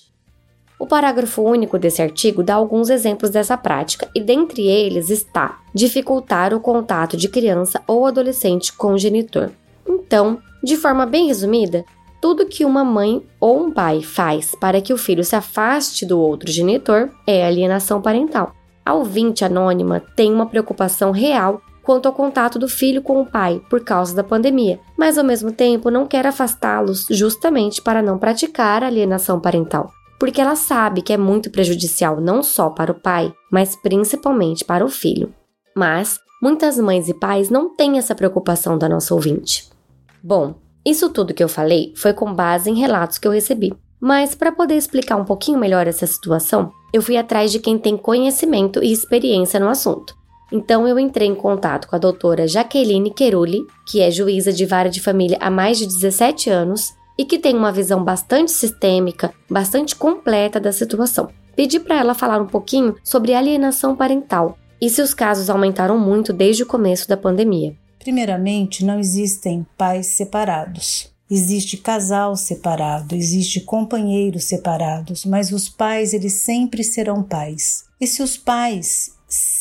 O 0.79 0.85
parágrafo 0.85 1.41
único 1.41 1.79
desse 1.79 2.01
artigo 2.01 2.43
dá 2.43 2.53
alguns 2.55 2.89
exemplos 2.89 3.31
dessa 3.31 3.57
prática, 3.57 4.07
e 4.13 4.21
dentre 4.21 4.67
eles 4.67 5.09
está 5.09 5.59
dificultar 5.73 6.53
o 6.53 6.59
contato 6.59 7.17
de 7.17 7.27
criança 7.27 7.81
ou 7.87 8.05
adolescente 8.05 8.71
com 8.73 8.93
o 8.93 8.97
genitor. 8.97 9.51
Então, 9.87 10.39
de 10.63 10.77
forma 10.77 11.05
bem 11.05 11.27
resumida, 11.27 11.83
tudo 12.21 12.45
que 12.45 12.65
uma 12.65 12.83
mãe 12.83 13.23
ou 13.39 13.65
um 13.65 13.71
pai 13.71 14.01
faz 14.01 14.53
para 14.55 14.81
que 14.81 14.93
o 14.93 14.97
filho 14.97 15.23
se 15.23 15.35
afaste 15.35 16.05
do 16.05 16.19
outro 16.19 16.51
genitor 16.51 17.09
é 17.25 17.45
alienação 17.45 18.01
parental. 18.01 18.53
A 18.85 18.93
ouvinte 18.93 19.43
anônima 19.43 20.01
tem 20.15 20.33
uma 20.33 20.45
preocupação 20.45 21.11
real 21.11 21.61
quanto 21.87 22.05
ao 22.05 22.13
contato 22.13 22.59
do 22.59 22.67
filho 22.67 23.01
com 23.01 23.21
o 23.21 23.25
pai 23.25 23.61
por 23.69 23.81
causa 23.81 24.13
da 24.13 24.21
pandemia, 24.21 24.77
mas 24.97 25.17
ao 25.17 25.23
mesmo 25.23 25.53
tempo 25.53 25.89
não 25.89 26.05
quer 26.05 26.27
afastá-los 26.27 27.07
justamente 27.09 27.81
para 27.81 28.01
não 28.01 28.17
praticar 28.17 28.83
alienação 28.83 29.39
parental, 29.39 29.89
porque 30.19 30.41
ela 30.41 30.57
sabe 30.57 31.01
que 31.01 31.13
é 31.13 31.17
muito 31.17 31.49
prejudicial 31.49 32.19
não 32.19 32.43
só 32.43 32.69
para 32.69 32.91
o 32.91 32.99
pai, 32.99 33.33
mas 33.49 33.73
principalmente 33.77 34.65
para 34.65 34.83
o 34.83 34.89
filho. 34.89 35.33
Mas 35.73 36.19
muitas 36.43 36.77
mães 36.77 37.07
e 37.07 37.13
pais 37.13 37.49
não 37.49 37.73
têm 37.73 37.97
essa 37.97 38.13
preocupação 38.13 38.77
da 38.77 38.89
nossa 38.89 39.13
ouvinte. 39.13 39.69
Bom, 40.21 40.55
isso 40.85 41.09
tudo 41.09 41.33
que 41.33 41.43
eu 41.43 41.47
falei 41.47 41.93
foi 41.95 42.11
com 42.11 42.33
base 42.33 42.69
em 42.69 42.75
relatos 42.75 43.17
que 43.17 43.25
eu 43.25 43.31
recebi. 43.31 43.73
Mas 43.97 44.35
para 44.35 44.51
poder 44.51 44.75
explicar 44.75 45.15
um 45.15 45.23
pouquinho 45.23 45.57
melhor 45.57 45.87
essa 45.87 46.05
situação, 46.05 46.69
eu 46.91 47.01
fui 47.01 47.15
atrás 47.15 47.49
de 47.49 47.59
quem 47.59 47.77
tem 47.77 47.95
conhecimento 47.95 48.83
e 48.83 48.91
experiência 48.91 49.57
no 49.57 49.69
assunto. 49.69 50.13
Então 50.51 50.87
eu 50.87 50.97
entrei 50.97 51.27
em 51.27 51.35
contato 51.35 51.87
com 51.87 51.95
a 51.95 51.99
doutora 51.99 52.47
Jaqueline 52.47 53.13
Queruli, 53.13 53.65
que 53.85 54.01
é 54.01 54.09
juíza 54.09 54.53
de 54.53 54.65
vara 54.65 54.89
de 54.89 55.01
família 55.01 55.37
há 55.41 55.49
mais 55.49 55.77
de 55.77 55.85
17 55.85 56.49
anos 56.49 56.93
e 57.17 57.25
que 57.25 57.39
tem 57.39 57.55
uma 57.55 57.71
visão 57.71 58.03
bastante 58.03 58.51
sistêmica, 58.51 59.33
bastante 59.49 59.95
completa 59.95 60.59
da 60.59 60.71
situação. 60.71 61.29
Pedi 61.55 61.79
para 61.79 61.99
ela 61.99 62.13
falar 62.13 62.39
um 62.41 62.47
pouquinho 62.47 62.95
sobre 63.03 63.33
alienação 63.33 63.95
parental 63.95 64.57
e 64.79 64.89
se 64.89 65.01
os 65.01 65.13
casos 65.13 65.49
aumentaram 65.49 65.97
muito 65.97 66.31
desde 66.31 66.63
o 66.63 66.67
começo 66.67 67.07
da 67.09 67.17
pandemia. 67.17 67.75
Primeiramente, 67.97 68.85
não 68.85 68.99
existem 68.99 69.65
pais 69.75 70.05
separados. 70.07 71.11
Existe 71.29 71.75
casal 71.75 72.37
separado, 72.37 73.13
existe 73.13 73.59
companheiros 73.59 74.45
separados, 74.45 75.25
mas 75.25 75.51
os 75.51 75.67
pais 75.67 76.13
eles 76.13 76.33
sempre 76.33 76.83
serão 76.83 77.21
pais. 77.21 77.83
E 77.99 78.07
se 78.07 78.23
os 78.23 78.37
pais 78.37 79.11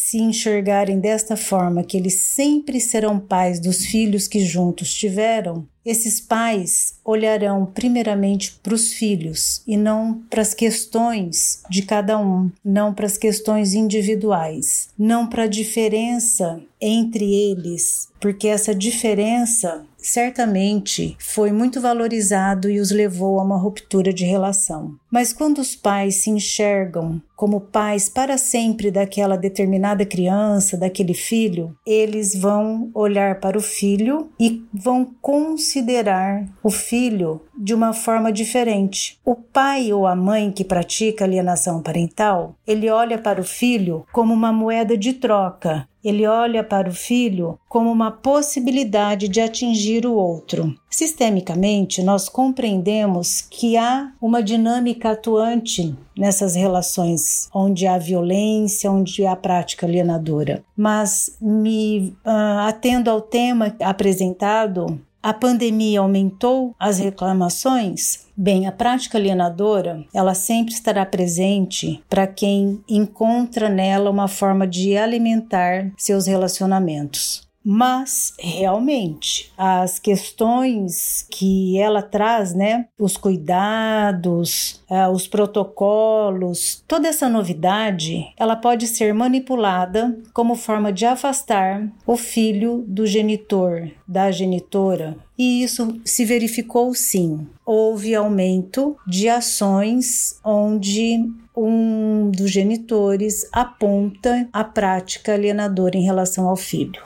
se 0.07 0.19
enxergarem 0.19 1.01
desta 1.01 1.37
forma, 1.37 1.83
que 1.83 1.97
eles 1.97 2.15
sempre 2.15 2.81
serão 2.81 3.19
pais 3.19 3.59
dos 3.59 3.85
filhos 3.85 4.29
que 4.29 4.39
juntos 4.39 4.95
tiveram, 4.95 5.67
esses 5.85 6.21
pais 6.21 6.95
olharão 7.05 7.67
primeiramente 7.67 8.59
para 8.61 8.75
os 8.75 8.93
filhos 8.93 9.63
e 9.67 9.77
não 9.77 10.21
para 10.29 10.43
as 10.43 10.53
questões 10.53 11.63
de 11.71 11.83
cada 11.83 12.19
um, 12.19 12.51
não 12.65 12.93
para 12.95 13.07
as 13.07 13.17
questões 13.17 13.75
individuais, 13.75 14.89
não 14.99 15.29
para 15.29 15.45
a 15.45 15.49
diferença 15.49 16.61
entre 16.81 17.25
eles, 17.25 18.09
porque 18.21 18.49
essa 18.49 18.75
diferença 18.75 19.85
certamente 19.97 21.17
foi 21.19 21.51
muito 21.51 21.81
valorizado 21.81 22.71
e 22.71 22.79
os 22.79 22.91
levou 22.91 23.41
a 23.41 23.45
uma 23.45 23.59
ruptura 23.59 24.13
de 24.13 24.25
relação. 24.25 24.95
Mas 25.11 25.33
quando 25.33 25.59
os 25.59 25.75
pais 25.75 26.23
se 26.23 26.31
enxergam 26.31 27.21
como 27.37 27.61
pais 27.61 28.09
para 28.09 28.39
sempre 28.39 28.91
daquela 28.91 29.37
determinada 29.37 30.07
criança, 30.07 30.77
daquele 30.77 31.13
filho, 31.13 31.77
eles 31.87 32.35
vão 32.35 32.91
olhar 32.95 33.39
para 33.39 33.59
o 33.59 33.63
filho 33.63 34.31
e 34.41 34.65
vão 34.73 35.05
considerar 35.21 36.49
o 36.63 36.71
filho 36.71 37.43
de 37.57 37.75
uma 37.75 37.93
forma 37.93 38.33
diferente. 38.33 39.21
O 39.25 39.35
pai 39.35 39.93
ou 39.93 40.07
a 40.07 40.17
mãe 40.17 40.51
que 40.51 40.65
pratica 40.65 41.25
alienação 41.25 41.83
parental, 41.83 42.57
ele 42.67 42.89
olha 42.89 43.19
para 43.19 43.41
o 43.41 43.45
filho 43.45 44.07
como 44.13 44.33
uma 44.33 44.53
moeda 44.53 44.97
de 44.97 45.13
troca 45.13 45.87
ele 46.09 46.25
olha 46.25 46.63
para 46.63 46.89
o 46.89 46.93
filho 46.93 47.59
como 47.69 47.91
uma 47.91 48.13
possibilidade 48.13 49.27
de 49.27 49.41
atingir 49.41 50.07
o 50.07 50.15
outro. 50.15 50.73
Sistemicamente, 50.89 52.03
nós 52.03 52.29
compreendemos 52.29 53.43
que 53.43 53.77
há 53.77 54.13
uma 54.21 54.43
dinâmica 54.43 55.11
atuante 55.11 55.95
nessas 56.17 56.55
relações, 56.55 57.49
onde 57.53 57.87
há 57.87 57.99
violência, 57.99 58.91
onde 58.91 59.27
há 59.27 59.37
prática 59.37 59.85
alienadora. 59.85 60.65
Mas, 60.77 61.37
me 61.41 62.17
uh, 62.25 62.61
atendo 62.67 63.11
ao 63.11 63.21
tema 63.21 63.77
apresentado, 63.81 65.01
a 65.23 65.35
pandemia 65.35 66.01
aumentou 66.01 66.75
as 66.79 66.99
reclamações? 66.99 68.27
Bem, 68.37 68.67
a 68.67 68.73
prática 68.73 69.19
alienadora, 69.19 70.05
ela 70.15 70.35
sempre 70.35 70.73
estará 70.73 71.05
presente 71.05 72.03
para 72.09 72.27
quem 72.27 72.81
encontra 72.89 73.69
nela 73.69 74.09
uma 74.09 74.29
forma 74.29 74.67
de 74.67 74.97
alimentar 74.97 75.91
seus 75.97 76.27
relacionamentos. 76.27 77.46
Mas 77.69 78.33
realmente 78.39 79.53
as 79.59 79.99
questões 79.99 81.27
que 81.29 81.77
ela 81.77 82.01
traz, 82.01 82.55
né, 82.55 82.87
os 82.97 83.17
cuidados, 83.17 84.81
uh, 84.89 85.11
os 85.11 85.27
protocolos, 85.27 86.85
toda 86.87 87.09
essa 87.09 87.29
novidade, 87.29 88.33
ela 88.37 88.55
pode 88.55 88.87
ser 88.87 89.13
manipulada 89.13 90.17
como 90.33 90.55
forma 90.55 90.93
de 90.93 91.05
afastar 91.05 91.91
o 92.07 92.17
filho 92.17 92.85
do 92.87 93.05
genitor, 93.05 93.91
da 94.07 94.31
genitora. 94.31 95.17
E 95.37 95.65
isso 95.65 96.01
se 96.05 96.25
verificou 96.25 96.95
sim. 96.95 97.49
Houve 97.65 98.15
aumento 98.15 98.97
de 99.05 99.29
ações 99.29 100.39
onde 100.45 101.29
um 101.57 102.31
dos 102.31 102.49
genitores 102.53 103.49
aponta 103.53 104.49
a 104.53 104.63
prática 104.63 105.35
alienadora 105.35 105.97
em 105.97 106.05
relação 106.05 106.49
ao 106.49 106.57
filho. 106.57 107.03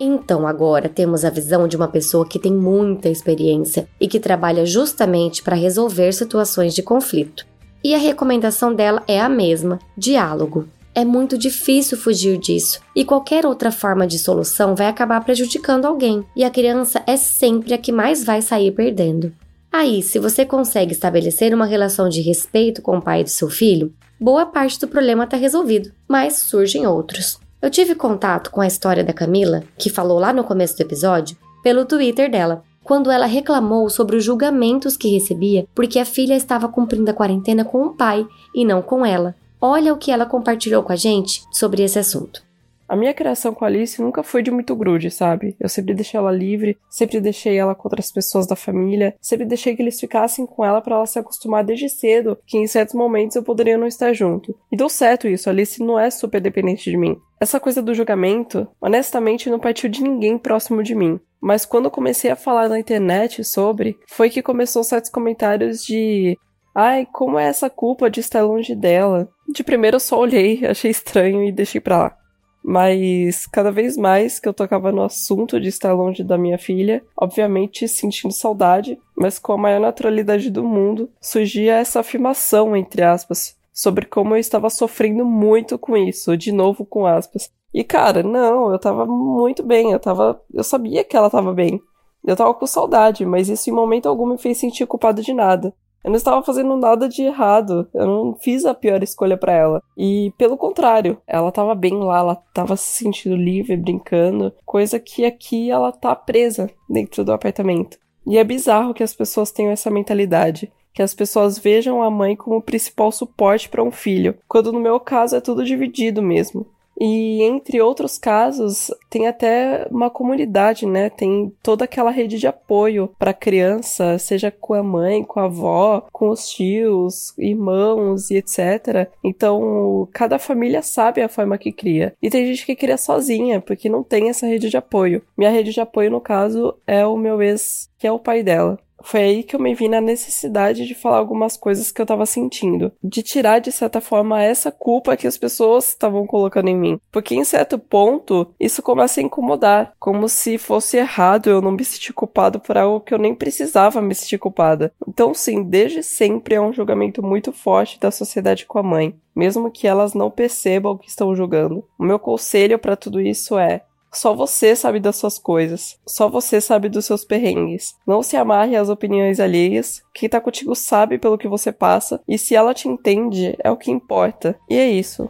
Então 0.00 0.46
agora 0.46 0.88
temos 0.88 1.24
a 1.24 1.30
visão 1.30 1.66
de 1.66 1.76
uma 1.76 1.88
pessoa 1.88 2.26
que 2.26 2.38
tem 2.38 2.52
muita 2.52 3.08
experiência 3.08 3.88
e 4.00 4.06
que 4.06 4.20
trabalha 4.20 4.64
justamente 4.64 5.42
para 5.42 5.56
resolver 5.56 6.12
situações 6.12 6.74
de 6.74 6.82
conflito. 6.82 7.46
E 7.82 7.94
a 7.94 7.98
recomendação 7.98 8.74
dela 8.74 9.02
é 9.08 9.20
a 9.20 9.28
mesma: 9.28 9.78
diálogo. 9.96 10.66
É 10.94 11.04
muito 11.04 11.38
difícil 11.38 11.96
fugir 11.96 12.38
disso, 12.38 12.80
e 12.94 13.04
qualquer 13.04 13.46
outra 13.46 13.70
forma 13.70 14.06
de 14.06 14.18
solução 14.18 14.74
vai 14.74 14.88
acabar 14.88 15.22
prejudicando 15.22 15.84
alguém, 15.84 16.24
e 16.34 16.42
a 16.42 16.50
criança 16.50 17.02
é 17.06 17.16
sempre 17.16 17.72
a 17.72 17.78
que 17.78 17.92
mais 17.92 18.24
vai 18.24 18.42
sair 18.42 18.72
perdendo. 18.72 19.32
Aí, 19.70 20.02
se 20.02 20.18
você 20.18 20.44
consegue 20.44 20.92
estabelecer 20.92 21.54
uma 21.54 21.66
relação 21.66 22.08
de 22.08 22.20
respeito 22.20 22.82
com 22.82 22.96
o 22.96 23.02
pai 23.02 23.22
do 23.22 23.30
seu 23.30 23.48
filho, 23.48 23.92
boa 24.18 24.46
parte 24.46 24.80
do 24.80 24.88
problema 24.88 25.22
está 25.22 25.36
resolvido, 25.36 25.92
mas 26.08 26.38
surgem 26.38 26.84
outros. 26.86 27.38
Eu 27.60 27.70
tive 27.70 27.96
contato 27.96 28.50
com 28.52 28.60
a 28.60 28.66
história 28.66 29.02
da 29.02 29.12
Camila, 29.12 29.64
que 29.76 29.90
falou 29.90 30.18
lá 30.20 30.32
no 30.32 30.44
começo 30.44 30.76
do 30.76 30.82
episódio, 30.82 31.36
pelo 31.60 31.84
Twitter 31.84 32.30
dela, 32.30 32.62
quando 32.84 33.10
ela 33.10 33.26
reclamou 33.26 33.90
sobre 33.90 34.16
os 34.16 34.24
julgamentos 34.24 34.96
que 34.96 35.08
recebia 35.08 35.66
porque 35.74 35.98
a 35.98 36.04
filha 36.04 36.34
estava 36.34 36.68
cumprindo 36.68 37.10
a 37.10 37.14
quarentena 37.14 37.64
com 37.64 37.84
o 37.84 37.94
pai 37.94 38.24
e 38.54 38.64
não 38.64 38.80
com 38.80 39.04
ela. 39.04 39.34
Olha 39.60 39.92
o 39.92 39.98
que 39.98 40.12
ela 40.12 40.24
compartilhou 40.24 40.84
com 40.84 40.92
a 40.92 40.96
gente 40.96 41.42
sobre 41.50 41.82
esse 41.82 41.98
assunto. 41.98 42.47
A 42.88 42.96
minha 42.96 43.12
criação 43.12 43.52
com 43.52 43.64
a 43.64 43.68
Alice 43.68 44.00
nunca 44.00 44.22
foi 44.22 44.42
de 44.42 44.50
muito 44.50 44.74
grude, 44.74 45.10
sabe? 45.10 45.54
Eu 45.60 45.68
sempre 45.68 45.94
deixei 45.94 46.18
ela 46.18 46.32
livre, 46.32 46.78
sempre 46.88 47.20
deixei 47.20 47.58
ela 47.58 47.74
com 47.74 47.86
outras 47.86 48.10
pessoas 48.10 48.46
da 48.46 48.56
família, 48.56 49.14
sempre 49.20 49.44
deixei 49.44 49.76
que 49.76 49.82
eles 49.82 50.00
ficassem 50.00 50.46
com 50.46 50.64
ela 50.64 50.80
para 50.80 50.96
ela 50.96 51.06
se 51.06 51.18
acostumar 51.18 51.62
desde 51.62 51.90
cedo, 51.90 52.38
que 52.46 52.56
em 52.56 52.66
certos 52.66 52.94
momentos 52.94 53.36
eu 53.36 53.42
poderia 53.42 53.76
não 53.76 53.86
estar 53.86 54.14
junto. 54.14 54.56
E 54.72 54.76
deu 54.76 54.88
certo 54.88 55.28
isso, 55.28 55.48
a 55.48 55.52
Alice 55.52 55.82
não 55.82 55.98
é 55.98 56.10
super 56.10 56.40
dependente 56.40 56.90
de 56.90 56.96
mim. 56.96 57.16
Essa 57.38 57.60
coisa 57.60 57.82
do 57.82 57.94
julgamento, 57.94 58.66
honestamente, 58.80 59.50
não 59.50 59.58
partiu 59.58 59.90
de 59.90 60.02
ninguém 60.02 60.38
próximo 60.38 60.82
de 60.82 60.94
mim. 60.94 61.20
Mas 61.40 61.66
quando 61.66 61.84
eu 61.84 61.90
comecei 61.90 62.30
a 62.30 62.36
falar 62.36 62.68
na 62.68 62.78
internet 62.78 63.44
sobre, 63.44 63.98
foi 64.08 64.30
que 64.30 64.42
começou 64.42 64.82
certos 64.82 65.10
comentários 65.10 65.84
de 65.84 66.36
Ai, 66.74 67.06
como 67.12 67.38
é 67.38 67.44
essa 67.46 67.68
culpa 67.68 68.08
de 68.08 68.20
estar 68.20 68.42
longe 68.42 68.74
dela? 68.74 69.28
De 69.48 69.64
primeiro 69.64 69.96
eu 69.96 70.00
só 70.00 70.18
olhei, 70.18 70.64
achei 70.66 70.90
estranho 70.90 71.44
e 71.44 71.52
deixei 71.52 71.80
pra 71.80 71.98
lá. 71.98 72.16
Mas 72.62 73.46
cada 73.46 73.70
vez 73.70 73.96
mais 73.96 74.38
que 74.38 74.48
eu 74.48 74.52
tocava 74.52 74.92
no 74.92 75.02
assunto 75.02 75.60
de 75.60 75.68
estar 75.68 75.92
longe 75.92 76.22
da 76.22 76.36
minha 76.36 76.58
filha, 76.58 77.02
obviamente 77.16 77.88
sentindo 77.88 78.32
saudade, 78.32 78.98
mas 79.16 79.38
com 79.38 79.52
a 79.52 79.58
maior 79.58 79.80
naturalidade 79.80 80.50
do 80.50 80.64
mundo, 80.64 81.10
surgia 81.20 81.74
essa 81.74 82.00
afirmação, 82.00 82.76
entre 82.76 83.02
aspas, 83.02 83.56
sobre 83.72 84.06
como 84.06 84.34
eu 84.34 84.38
estava 84.38 84.68
sofrendo 84.68 85.24
muito 85.24 85.78
com 85.78 85.96
isso, 85.96 86.36
de 86.36 86.52
novo 86.52 86.84
com 86.84 87.06
aspas. 87.06 87.50
E 87.72 87.84
cara, 87.84 88.22
não, 88.22 88.72
eu 88.72 88.78
tava 88.78 89.06
muito 89.06 89.62
bem, 89.62 89.92
eu 89.92 90.00
tava. 90.00 90.42
Eu 90.52 90.64
sabia 90.64 91.04
que 91.04 91.16
ela 91.16 91.30
tava 91.30 91.52
bem. 91.52 91.80
Eu 92.26 92.34
tava 92.34 92.52
com 92.54 92.66
saudade, 92.66 93.24
mas 93.24 93.48
isso 93.48 93.70
em 93.70 93.72
momento 93.72 94.08
algum 94.08 94.26
me 94.26 94.38
fez 94.38 94.58
sentir 94.58 94.86
culpado 94.86 95.22
de 95.22 95.32
nada. 95.32 95.72
Eu 96.04 96.10
não 96.10 96.16
estava 96.16 96.42
fazendo 96.42 96.76
nada 96.76 97.08
de 97.08 97.22
errado. 97.22 97.88
Eu 97.92 98.06
não 98.06 98.34
fiz 98.34 98.64
a 98.64 98.74
pior 98.74 99.02
escolha 99.02 99.36
para 99.36 99.52
ela. 99.52 99.82
E 99.96 100.32
pelo 100.38 100.56
contrário, 100.56 101.20
ela 101.26 101.48
estava 101.48 101.74
bem 101.74 101.98
lá, 101.98 102.18
ela 102.18 102.42
estava 102.48 102.76
se 102.76 103.04
sentindo 103.04 103.36
livre, 103.36 103.76
brincando, 103.76 104.52
coisa 104.64 104.98
que 104.98 105.24
aqui 105.24 105.70
ela 105.70 105.92
tá 105.92 106.14
presa 106.14 106.70
dentro 106.88 107.24
do 107.24 107.32
apartamento. 107.32 107.98
E 108.26 108.38
é 108.38 108.44
bizarro 108.44 108.94
que 108.94 109.02
as 109.02 109.14
pessoas 109.14 109.50
tenham 109.50 109.72
essa 109.72 109.90
mentalidade, 109.90 110.70
que 110.92 111.02
as 111.02 111.14
pessoas 111.14 111.58
vejam 111.58 112.02
a 112.02 112.10
mãe 112.10 112.36
como 112.36 112.56
o 112.56 112.62
principal 112.62 113.10
suporte 113.10 113.68
para 113.68 113.82
um 113.82 113.90
filho, 113.90 114.36
quando 114.48 114.72
no 114.72 114.80
meu 114.80 115.00
caso 115.00 115.36
é 115.36 115.40
tudo 115.40 115.64
dividido 115.64 116.22
mesmo. 116.22 116.66
E 117.00 117.42
entre 117.42 117.80
outros 117.80 118.18
casos, 118.18 118.90
tem 119.08 119.26
até 119.26 119.86
uma 119.90 120.10
comunidade, 120.10 120.86
né? 120.86 121.08
Tem 121.08 121.52
toda 121.62 121.84
aquela 121.84 122.10
rede 122.10 122.38
de 122.38 122.46
apoio 122.46 123.14
para 123.18 123.32
criança, 123.32 124.18
seja 124.18 124.50
com 124.50 124.74
a 124.74 124.82
mãe, 124.82 125.22
com 125.22 125.40
a 125.40 125.44
avó, 125.44 126.06
com 126.12 126.30
os 126.30 126.48
tios, 126.48 127.34
irmãos 127.38 128.30
e 128.30 128.36
etc. 128.36 129.10
Então, 129.22 130.08
cada 130.12 130.38
família 130.38 130.82
sabe 130.82 131.22
a 131.22 131.28
forma 131.28 131.58
que 131.58 131.72
cria. 131.72 132.14
E 132.20 132.28
tem 132.28 132.46
gente 132.46 132.66
que 132.66 132.76
cria 132.76 132.96
sozinha, 132.96 133.60
porque 133.60 133.88
não 133.88 134.02
tem 134.02 134.28
essa 134.28 134.46
rede 134.46 134.68
de 134.68 134.76
apoio. 134.76 135.22
Minha 135.36 135.50
rede 135.50 135.72
de 135.72 135.80
apoio, 135.80 136.10
no 136.10 136.20
caso, 136.20 136.74
é 136.86 137.06
o 137.06 137.16
meu 137.16 137.40
ex, 137.40 137.88
que 137.98 138.06
é 138.06 138.12
o 138.12 138.18
pai 138.18 138.42
dela 138.42 138.78
foi 139.02 139.20
aí 139.20 139.42
que 139.42 139.54
eu 139.54 139.60
me 139.60 139.74
vi 139.74 139.88
na 139.88 140.00
necessidade 140.00 140.86
de 140.86 140.94
falar 140.94 141.18
algumas 141.18 141.56
coisas 141.56 141.90
que 141.90 142.00
eu 142.00 142.06
tava 142.06 142.26
sentindo. 142.26 142.92
De 143.02 143.22
tirar, 143.22 143.60
de 143.60 143.72
certa 143.72 144.00
forma, 144.00 144.42
essa 144.42 144.70
culpa 144.70 145.16
que 145.16 145.26
as 145.26 145.38
pessoas 145.38 145.88
estavam 145.88 146.26
colocando 146.26 146.68
em 146.68 146.76
mim. 146.76 147.00
Porque 147.10 147.34
em 147.34 147.44
certo 147.44 147.78
ponto, 147.78 148.48
isso 148.58 148.82
começa 148.82 149.20
a 149.20 149.22
incomodar. 149.22 149.92
Como 149.98 150.28
se 150.28 150.58
fosse 150.58 150.96
errado 150.96 151.48
eu 151.48 151.60
não 151.60 151.72
me 151.72 151.84
sentir 151.84 152.12
culpado 152.12 152.60
por 152.60 152.76
algo 152.76 153.00
que 153.00 153.14
eu 153.14 153.18
nem 153.18 153.34
precisava 153.34 154.00
me 154.00 154.14
sentir 154.14 154.38
culpada. 154.38 154.92
Então, 155.06 155.32
sim, 155.34 155.62
desde 155.62 156.02
sempre 156.02 156.54
é 156.54 156.60
um 156.60 156.72
julgamento 156.72 157.22
muito 157.22 157.52
forte 157.52 157.98
da 158.00 158.10
sociedade 158.10 158.66
com 158.66 158.78
a 158.78 158.82
mãe. 158.82 159.14
Mesmo 159.34 159.70
que 159.70 159.86
elas 159.86 160.14
não 160.14 160.30
percebam 160.30 160.92
o 160.92 160.98
que 160.98 161.08
estão 161.08 161.34
julgando. 161.34 161.84
O 161.96 162.04
meu 162.04 162.18
conselho 162.18 162.78
para 162.78 162.96
tudo 162.96 163.20
isso 163.20 163.56
é: 163.56 163.82
só 164.12 164.34
você 164.34 164.74
sabe 164.74 165.00
das 165.00 165.16
suas 165.16 165.38
coisas. 165.38 165.98
Só 166.06 166.28
você 166.28 166.60
sabe 166.60 166.88
dos 166.88 167.04
seus 167.04 167.24
perrengues. 167.24 167.94
Não 168.06 168.22
se 168.22 168.36
amarre 168.36 168.76
às 168.76 168.88
opiniões 168.88 169.38
alheias. 169.38 170.02
Quem 170.14 170.28
tá 170.28 170.40
contigo 170.40 170.74
sabe 170.74 171.18
pelo 171.18 171.38
que 171.38 171.48
você 171.48 171.70
passa. 171.70 172.20
E 172.26 172.38
se 172.38 172.54
ela 172.54 172.74
te 172.74 172.88
entende, 172.88 173.56
é 173.62 173.70
o 173.70 173.76
que 173.76 173.90
importa. 173.90 174.58
E 174.68 174.76
é 174.76 174.90
isso. 174.90 175.28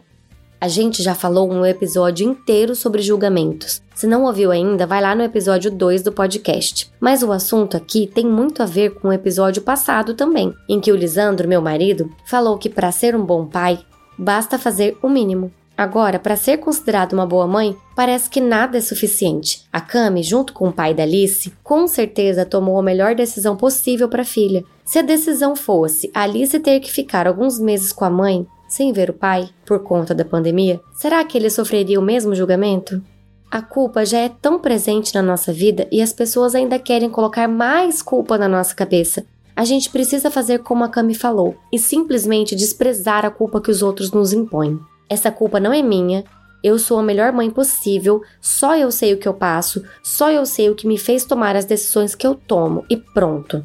A 0.61 0.67
gente 0.67 1.05
já 1.05 1.15
falou 1.15 1.49
um 1.49 1.65
episódio 1.65 2.29
inteiro 2.29 2.75
sobre 2.75 3.01
julgamentos. 3.01 3.81
Se 3.95 4.09
não 4.09 4.25
ouviu 4.25 4.51
ainda, 4.51 4.89
vai 4.89 5.01
lá 5.01 5.15
no 5.15 5.23
episódio 5.23 5.71
2 5.71 6.03
do 6.03 6.11
podcast. 6.11 6.91
Mas 6.99 7.23
o 7.23 7.31
assunto 7.31 7.77
aqui 7.77 8.09
tem 8.13 8.27
muito 8.27 8.61
a 8.61 8.67
ver 8.67 8.95
com 8.95 9.09
o 9.09 9.13
episódio 9.13 9.63
passado 9.63 10.15
também, 10.15 10.53
em 10.69 10.81
que 10.81 10.91
o 10.91 10.97
Lisandro, 10.97 11.47
meu 11.47 11.63
marido, 11.63 12.11
falou 12.27 12.59
que 12.59 12.69
para 12.69 12.91
ser 12.91 13.15
um 13.15 13.25
bom 13.25 13.47
pai, 13.47 13.79
basta 14.19 14.59
fazer 14.59 14.97
o 15.01 15.09
mínimo. 15.09 15.53
Agora, 15.79 16.19
para 16.19 16.35
ser 16.35 16.57
considerada 16.57 17.15
uma 17.15 17.25
boa 17.25 17.47
mãe, 17.47 17.77
parece 17.95 18.29
que 18.29 18.41
nada 18.41 18.77
é 18.77 18.81
suficiente. 18.81 19.65
A 19.73 19.81
Cami, 19.81 20.25
junto 20.25 20.53
com 20.53 20.67
o 20.69 20.73
pai 20.73 20.93
da 20.93 21.05
Alice, 21.05 21.53
com 21.63 21.87
certeza 21.87 22.45
tomou 22.45 22.81
a 22.81 22.83
melhor 22.83 23.15
decisão 23.15 23.57
possível 23.57 24.09
para 24.09 24.23
a 24.23 24.25
filha. 24.25 24.65
Se 24.85 24.99
a 24.99 25.03
decisão 25.03 25.55
fosse 25.55 26.11
a 26.13 26.23
Alice 26.23 26.59
ter 26.59 26.81
que 26.81 26.91
ficar 26.91 27.29
alguns 27.29 27.61
meses 27.61 27.93
com 27.93 28.05
a 28.05 28.11
mãe, 28.11 28.45
sem 28.69 28.93
ver 28.93 29.11
o 29.11 29.13
pai, 29.13 29.51
por 29.65 29.79
conta 29.85 30.13
da 30.13 30.25
pandemia, 30.25 30.81
será 30.97 31.25
que 31.25 31.39
ele 31.39 31.49
sofreria 31.49 32.01
o 32.01 32.03
mesmo 32.03 32.35
julgamento? 32.35 33.01
A 33.49 33.63
culpa 33.63 34.05
já 34.05 34.19
é 34.19 34.29
tão 34.29 34.59
presente 34.59 35.15
na 35.15 35.23
nossa 35.23 35.53
vida 35.53 35.87
e 35.93 36.03
as 36.03 36.13
pessoas 36.13 36.57
ainda 36.57 36.81
querem 36.81 37.09
colocar 37.09 37.47
mais 37.47 38.03
culpa 38.03 38.37
na 38.37 38.49
nossa 38.49 38.75
cabeça. 38.75 39.25
a 39.55 39.65
gente 39.65 39.91
precisa 39.91 40.31
fazer 40.31 40.61
como 40.61 40.85
a 40.85 40.89
Cami 40.89 41.15
falou 41.15 41.57
e 41.73 41.79
simplesmente 41.79 42.55
desprezar 42.55 43.25
a 43.25 43.31
culpa 43.31 43.61
que 43.61 43.71
os 43.71 43.83
outros 43.83 44.13
nos 44.13 44.33
impõem. 44.33 44.79
Essa 45.09 45.31
culpa 45.31 45.59
não 45.59 45.73
é 45.73 45.83
minha, 45.83 46.25
eu 46.62 46.79
sou 46.79 46.99
a 46.99 47.03
melhor 47.03 47.33
mãe 47.33 47.50
possível, 47.50 48.23
só 48.41 48.77
eu 48.77 48.91
sei 48.91 49.15
o 49.15 49.19
que 49.19 49.29
eu 49.29 49.35
passo, 49.35 49.85
só 50.03 50.31
eu 50.31 50.45
sei 50.45 50.69
o 50.69 50.75
que 50.75 50.87
me 50.87 50.99
fez 50.99 51.25
tomar 51.25 51.55
as 51.55 51.65
decisões 51.65 52.15
que 52.15 52.27
eu 52.27 52.35
tomo 52.35 52.85
e 52.91 52.97
pronto. 52.97 53.62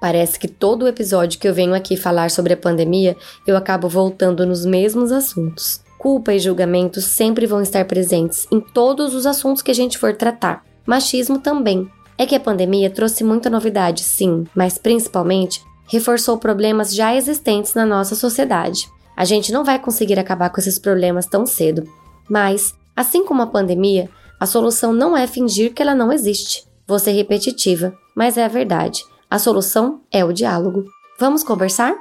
Parece 0.00 0.38
que 0.38 0.46
todo 0.46 0.84
o 0.84 0.88
episódio 0.88 1.40
que 1.40 1.48
eu 1.48 1.54
venho 1.54 1.74
aqui 1.74 1.96
falar 1.96 2.30
sobre 2.30 2.52
a 2.52 2.56
pandemia, 2.56 3.16
eu 3.46 3.56
acabo 3.56 3.88
voltando 3.88 4.46
nos 4.46 4.64
mesmos 4.64 5.10
assuntos. 5.10 5.80
Culpa 5.98 6.32
e 6.32 6.38
julgamento 6.38 7.00
sempre 7.00 7.44
vão 7.44 7.60
estar 7.60 7.84
presentes 7.84 8.46
em 8.52 8.60
todos 8.60 9.14
os 9.14 9.26
assuntos 9.26 9.60
que 9.60 9.72
a 9.72 9.74
gente 9.74 9.98
for 9.98 10.14
tratar. 10.14 10.64
Machismo 10.86 11.40
também. 11.40 11.90
É 12.16 12.24
que 12.24 12.36
a 12.36 12.40
pandemia 12.40 12.90
trouxe 12.90 13.24
muita 13.24 13.50
novidade, 13.50 14.02
sim, 14.02 14.44
mas 14.54 14.78
principalmente 14.78 15.60
reforçou 15.88 16.38
problemas 16.38 16.94
já 16.94 17.14
existentes 17.16 17.74
na 17.74 17.84
nossa 17.84 18.14
sociedade. 18.14 18.88
A 19.18 19.24
gente 19.24 19.50
não 19.50 19.64
vai 19.64 19.80
conseguir 19.80 20.16
acabar 20.16 20.48
com 20.48 20.60
esses 20.60 20.78
problemas 20.78 21.26
tão 21.26 21.44
cedo, 21.44 21.82
mas, 22.30 22.72
assim 22.94 23.24
como 23.24 23.42
a 23.42 23.48
pandemia, 23.48 24.08
a 24.38 24.46
solução 24.46 24.92
não 24.92 25.16
é 25.16 25.26
fingir 25.26 25.74
que 25.74 25.82
ela 25.82 25.92
não 25.92 26.12
existe. 26.12 26.64
Vou 26.86 27.00
ser 27.00 27.10
repetitiva, 27.10 27.92
mas 28.14 28.38
é 28.38 28.44
a 28.44 28.48
verdade. 28.48 29.04
A 29.28 29.36
solução 29.40 30.02
é 30.12 30.24
o 30.24 30.32
diálogo. 30.32 30.84
Vamos 31.18 31.42
conversar? 31.42 31.96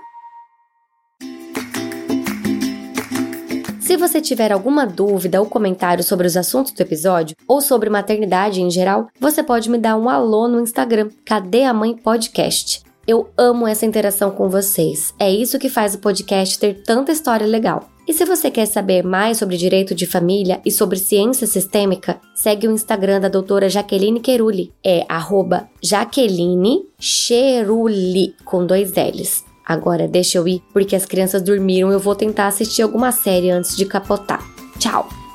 Se 3.82 3.98
você 3.98 4.22
tiver 4.22 4.52
alguma 4.52 4.86
dúvida 4.86 5.42
ou 5.42 5.50
comentário 5.50 6.04
sobre 6.04 6.28
os 6.28 6.38
assuntos 6.38 6.72
do 6.72 6.82
episódio 6.82 7.36
ou 7.48 7.62
sobre 7.62 7.90
maternidade 7.90 8.62
em 8.62 8.70
geral, 8.70 9.08
você 9.20 9.42
pode 9.42 9.72
me 9.72 9.80
dar 9.80 9.98
um 9.98 10.08
alô 10.08 10.48
no 10.48 10.62
Instagram, 10.62 11.10
Cadê 11.26 11.64
a 11.64 11.74
Mãe 11.74 11.98
Podcast. 11.98 12.87
Eu 13.08 13.30
amo 13.38 13.66
essa 13.66 13.86
interação 13.86 14.32
com 14.32 14.50
vocês. 14.50 15.14
É 15.18 15.32
isso 15.32 15.58
que 15.58 15.70
faz 15.70 15.96
o 15.96 16.00
podcast 16.00 16.60
ter 16.60 16.84
tanta 16.84 17.14
história 17.14 17.48
legal. 17.48 17.90
E 18.06 18.14
se 18.14 18.26
você 18.26 18.52
quer 18.52 18.66
saber 18.66 19.04
mais 19.04 19.38
sobre 19.38 19.56
direito 19.56 19.96
de 19.96 20.06
família 20.06 20.60
e 20.66 20.72
sobre 20.72 21.00
ciência 21.00 21.48
sistêmica, 21.48 22.20
segue 22.36 22.68
o 22.68 22.72
Instagram 22.72 23.22
da 23.22 23.30
doutora 23.30 23.70
Jaqueline 23.70 24.20
Queruli. 24.20 24.74
É 24.84 25.06
arroba 25.08 25.70
Jaqueline 25.82 26.86
Cheruli, 27.00 28.36
com 28.44 28.66
dois 28.66 28.92
L's. 28.92 29.46
Agora 29.66 30.08
deixa 30.08 30.38
eu 30.38 30.48
ir, 30.48 30.62
porque 30.74 30.96
as 30.96 31.06
crianças 31.06 31.42
dormiram. 31.42 31.92
Eu 31.92 32.00
vou 32.00 32.16
tentar 32.16 32.48
assistir 32.48 32.82
alguma 32.82 33.12
série 33.14 33.52
antes 33.52 33.76
de 33.76 33.86
capotar. 33.86 34.42
Tchau! 34.80 35.27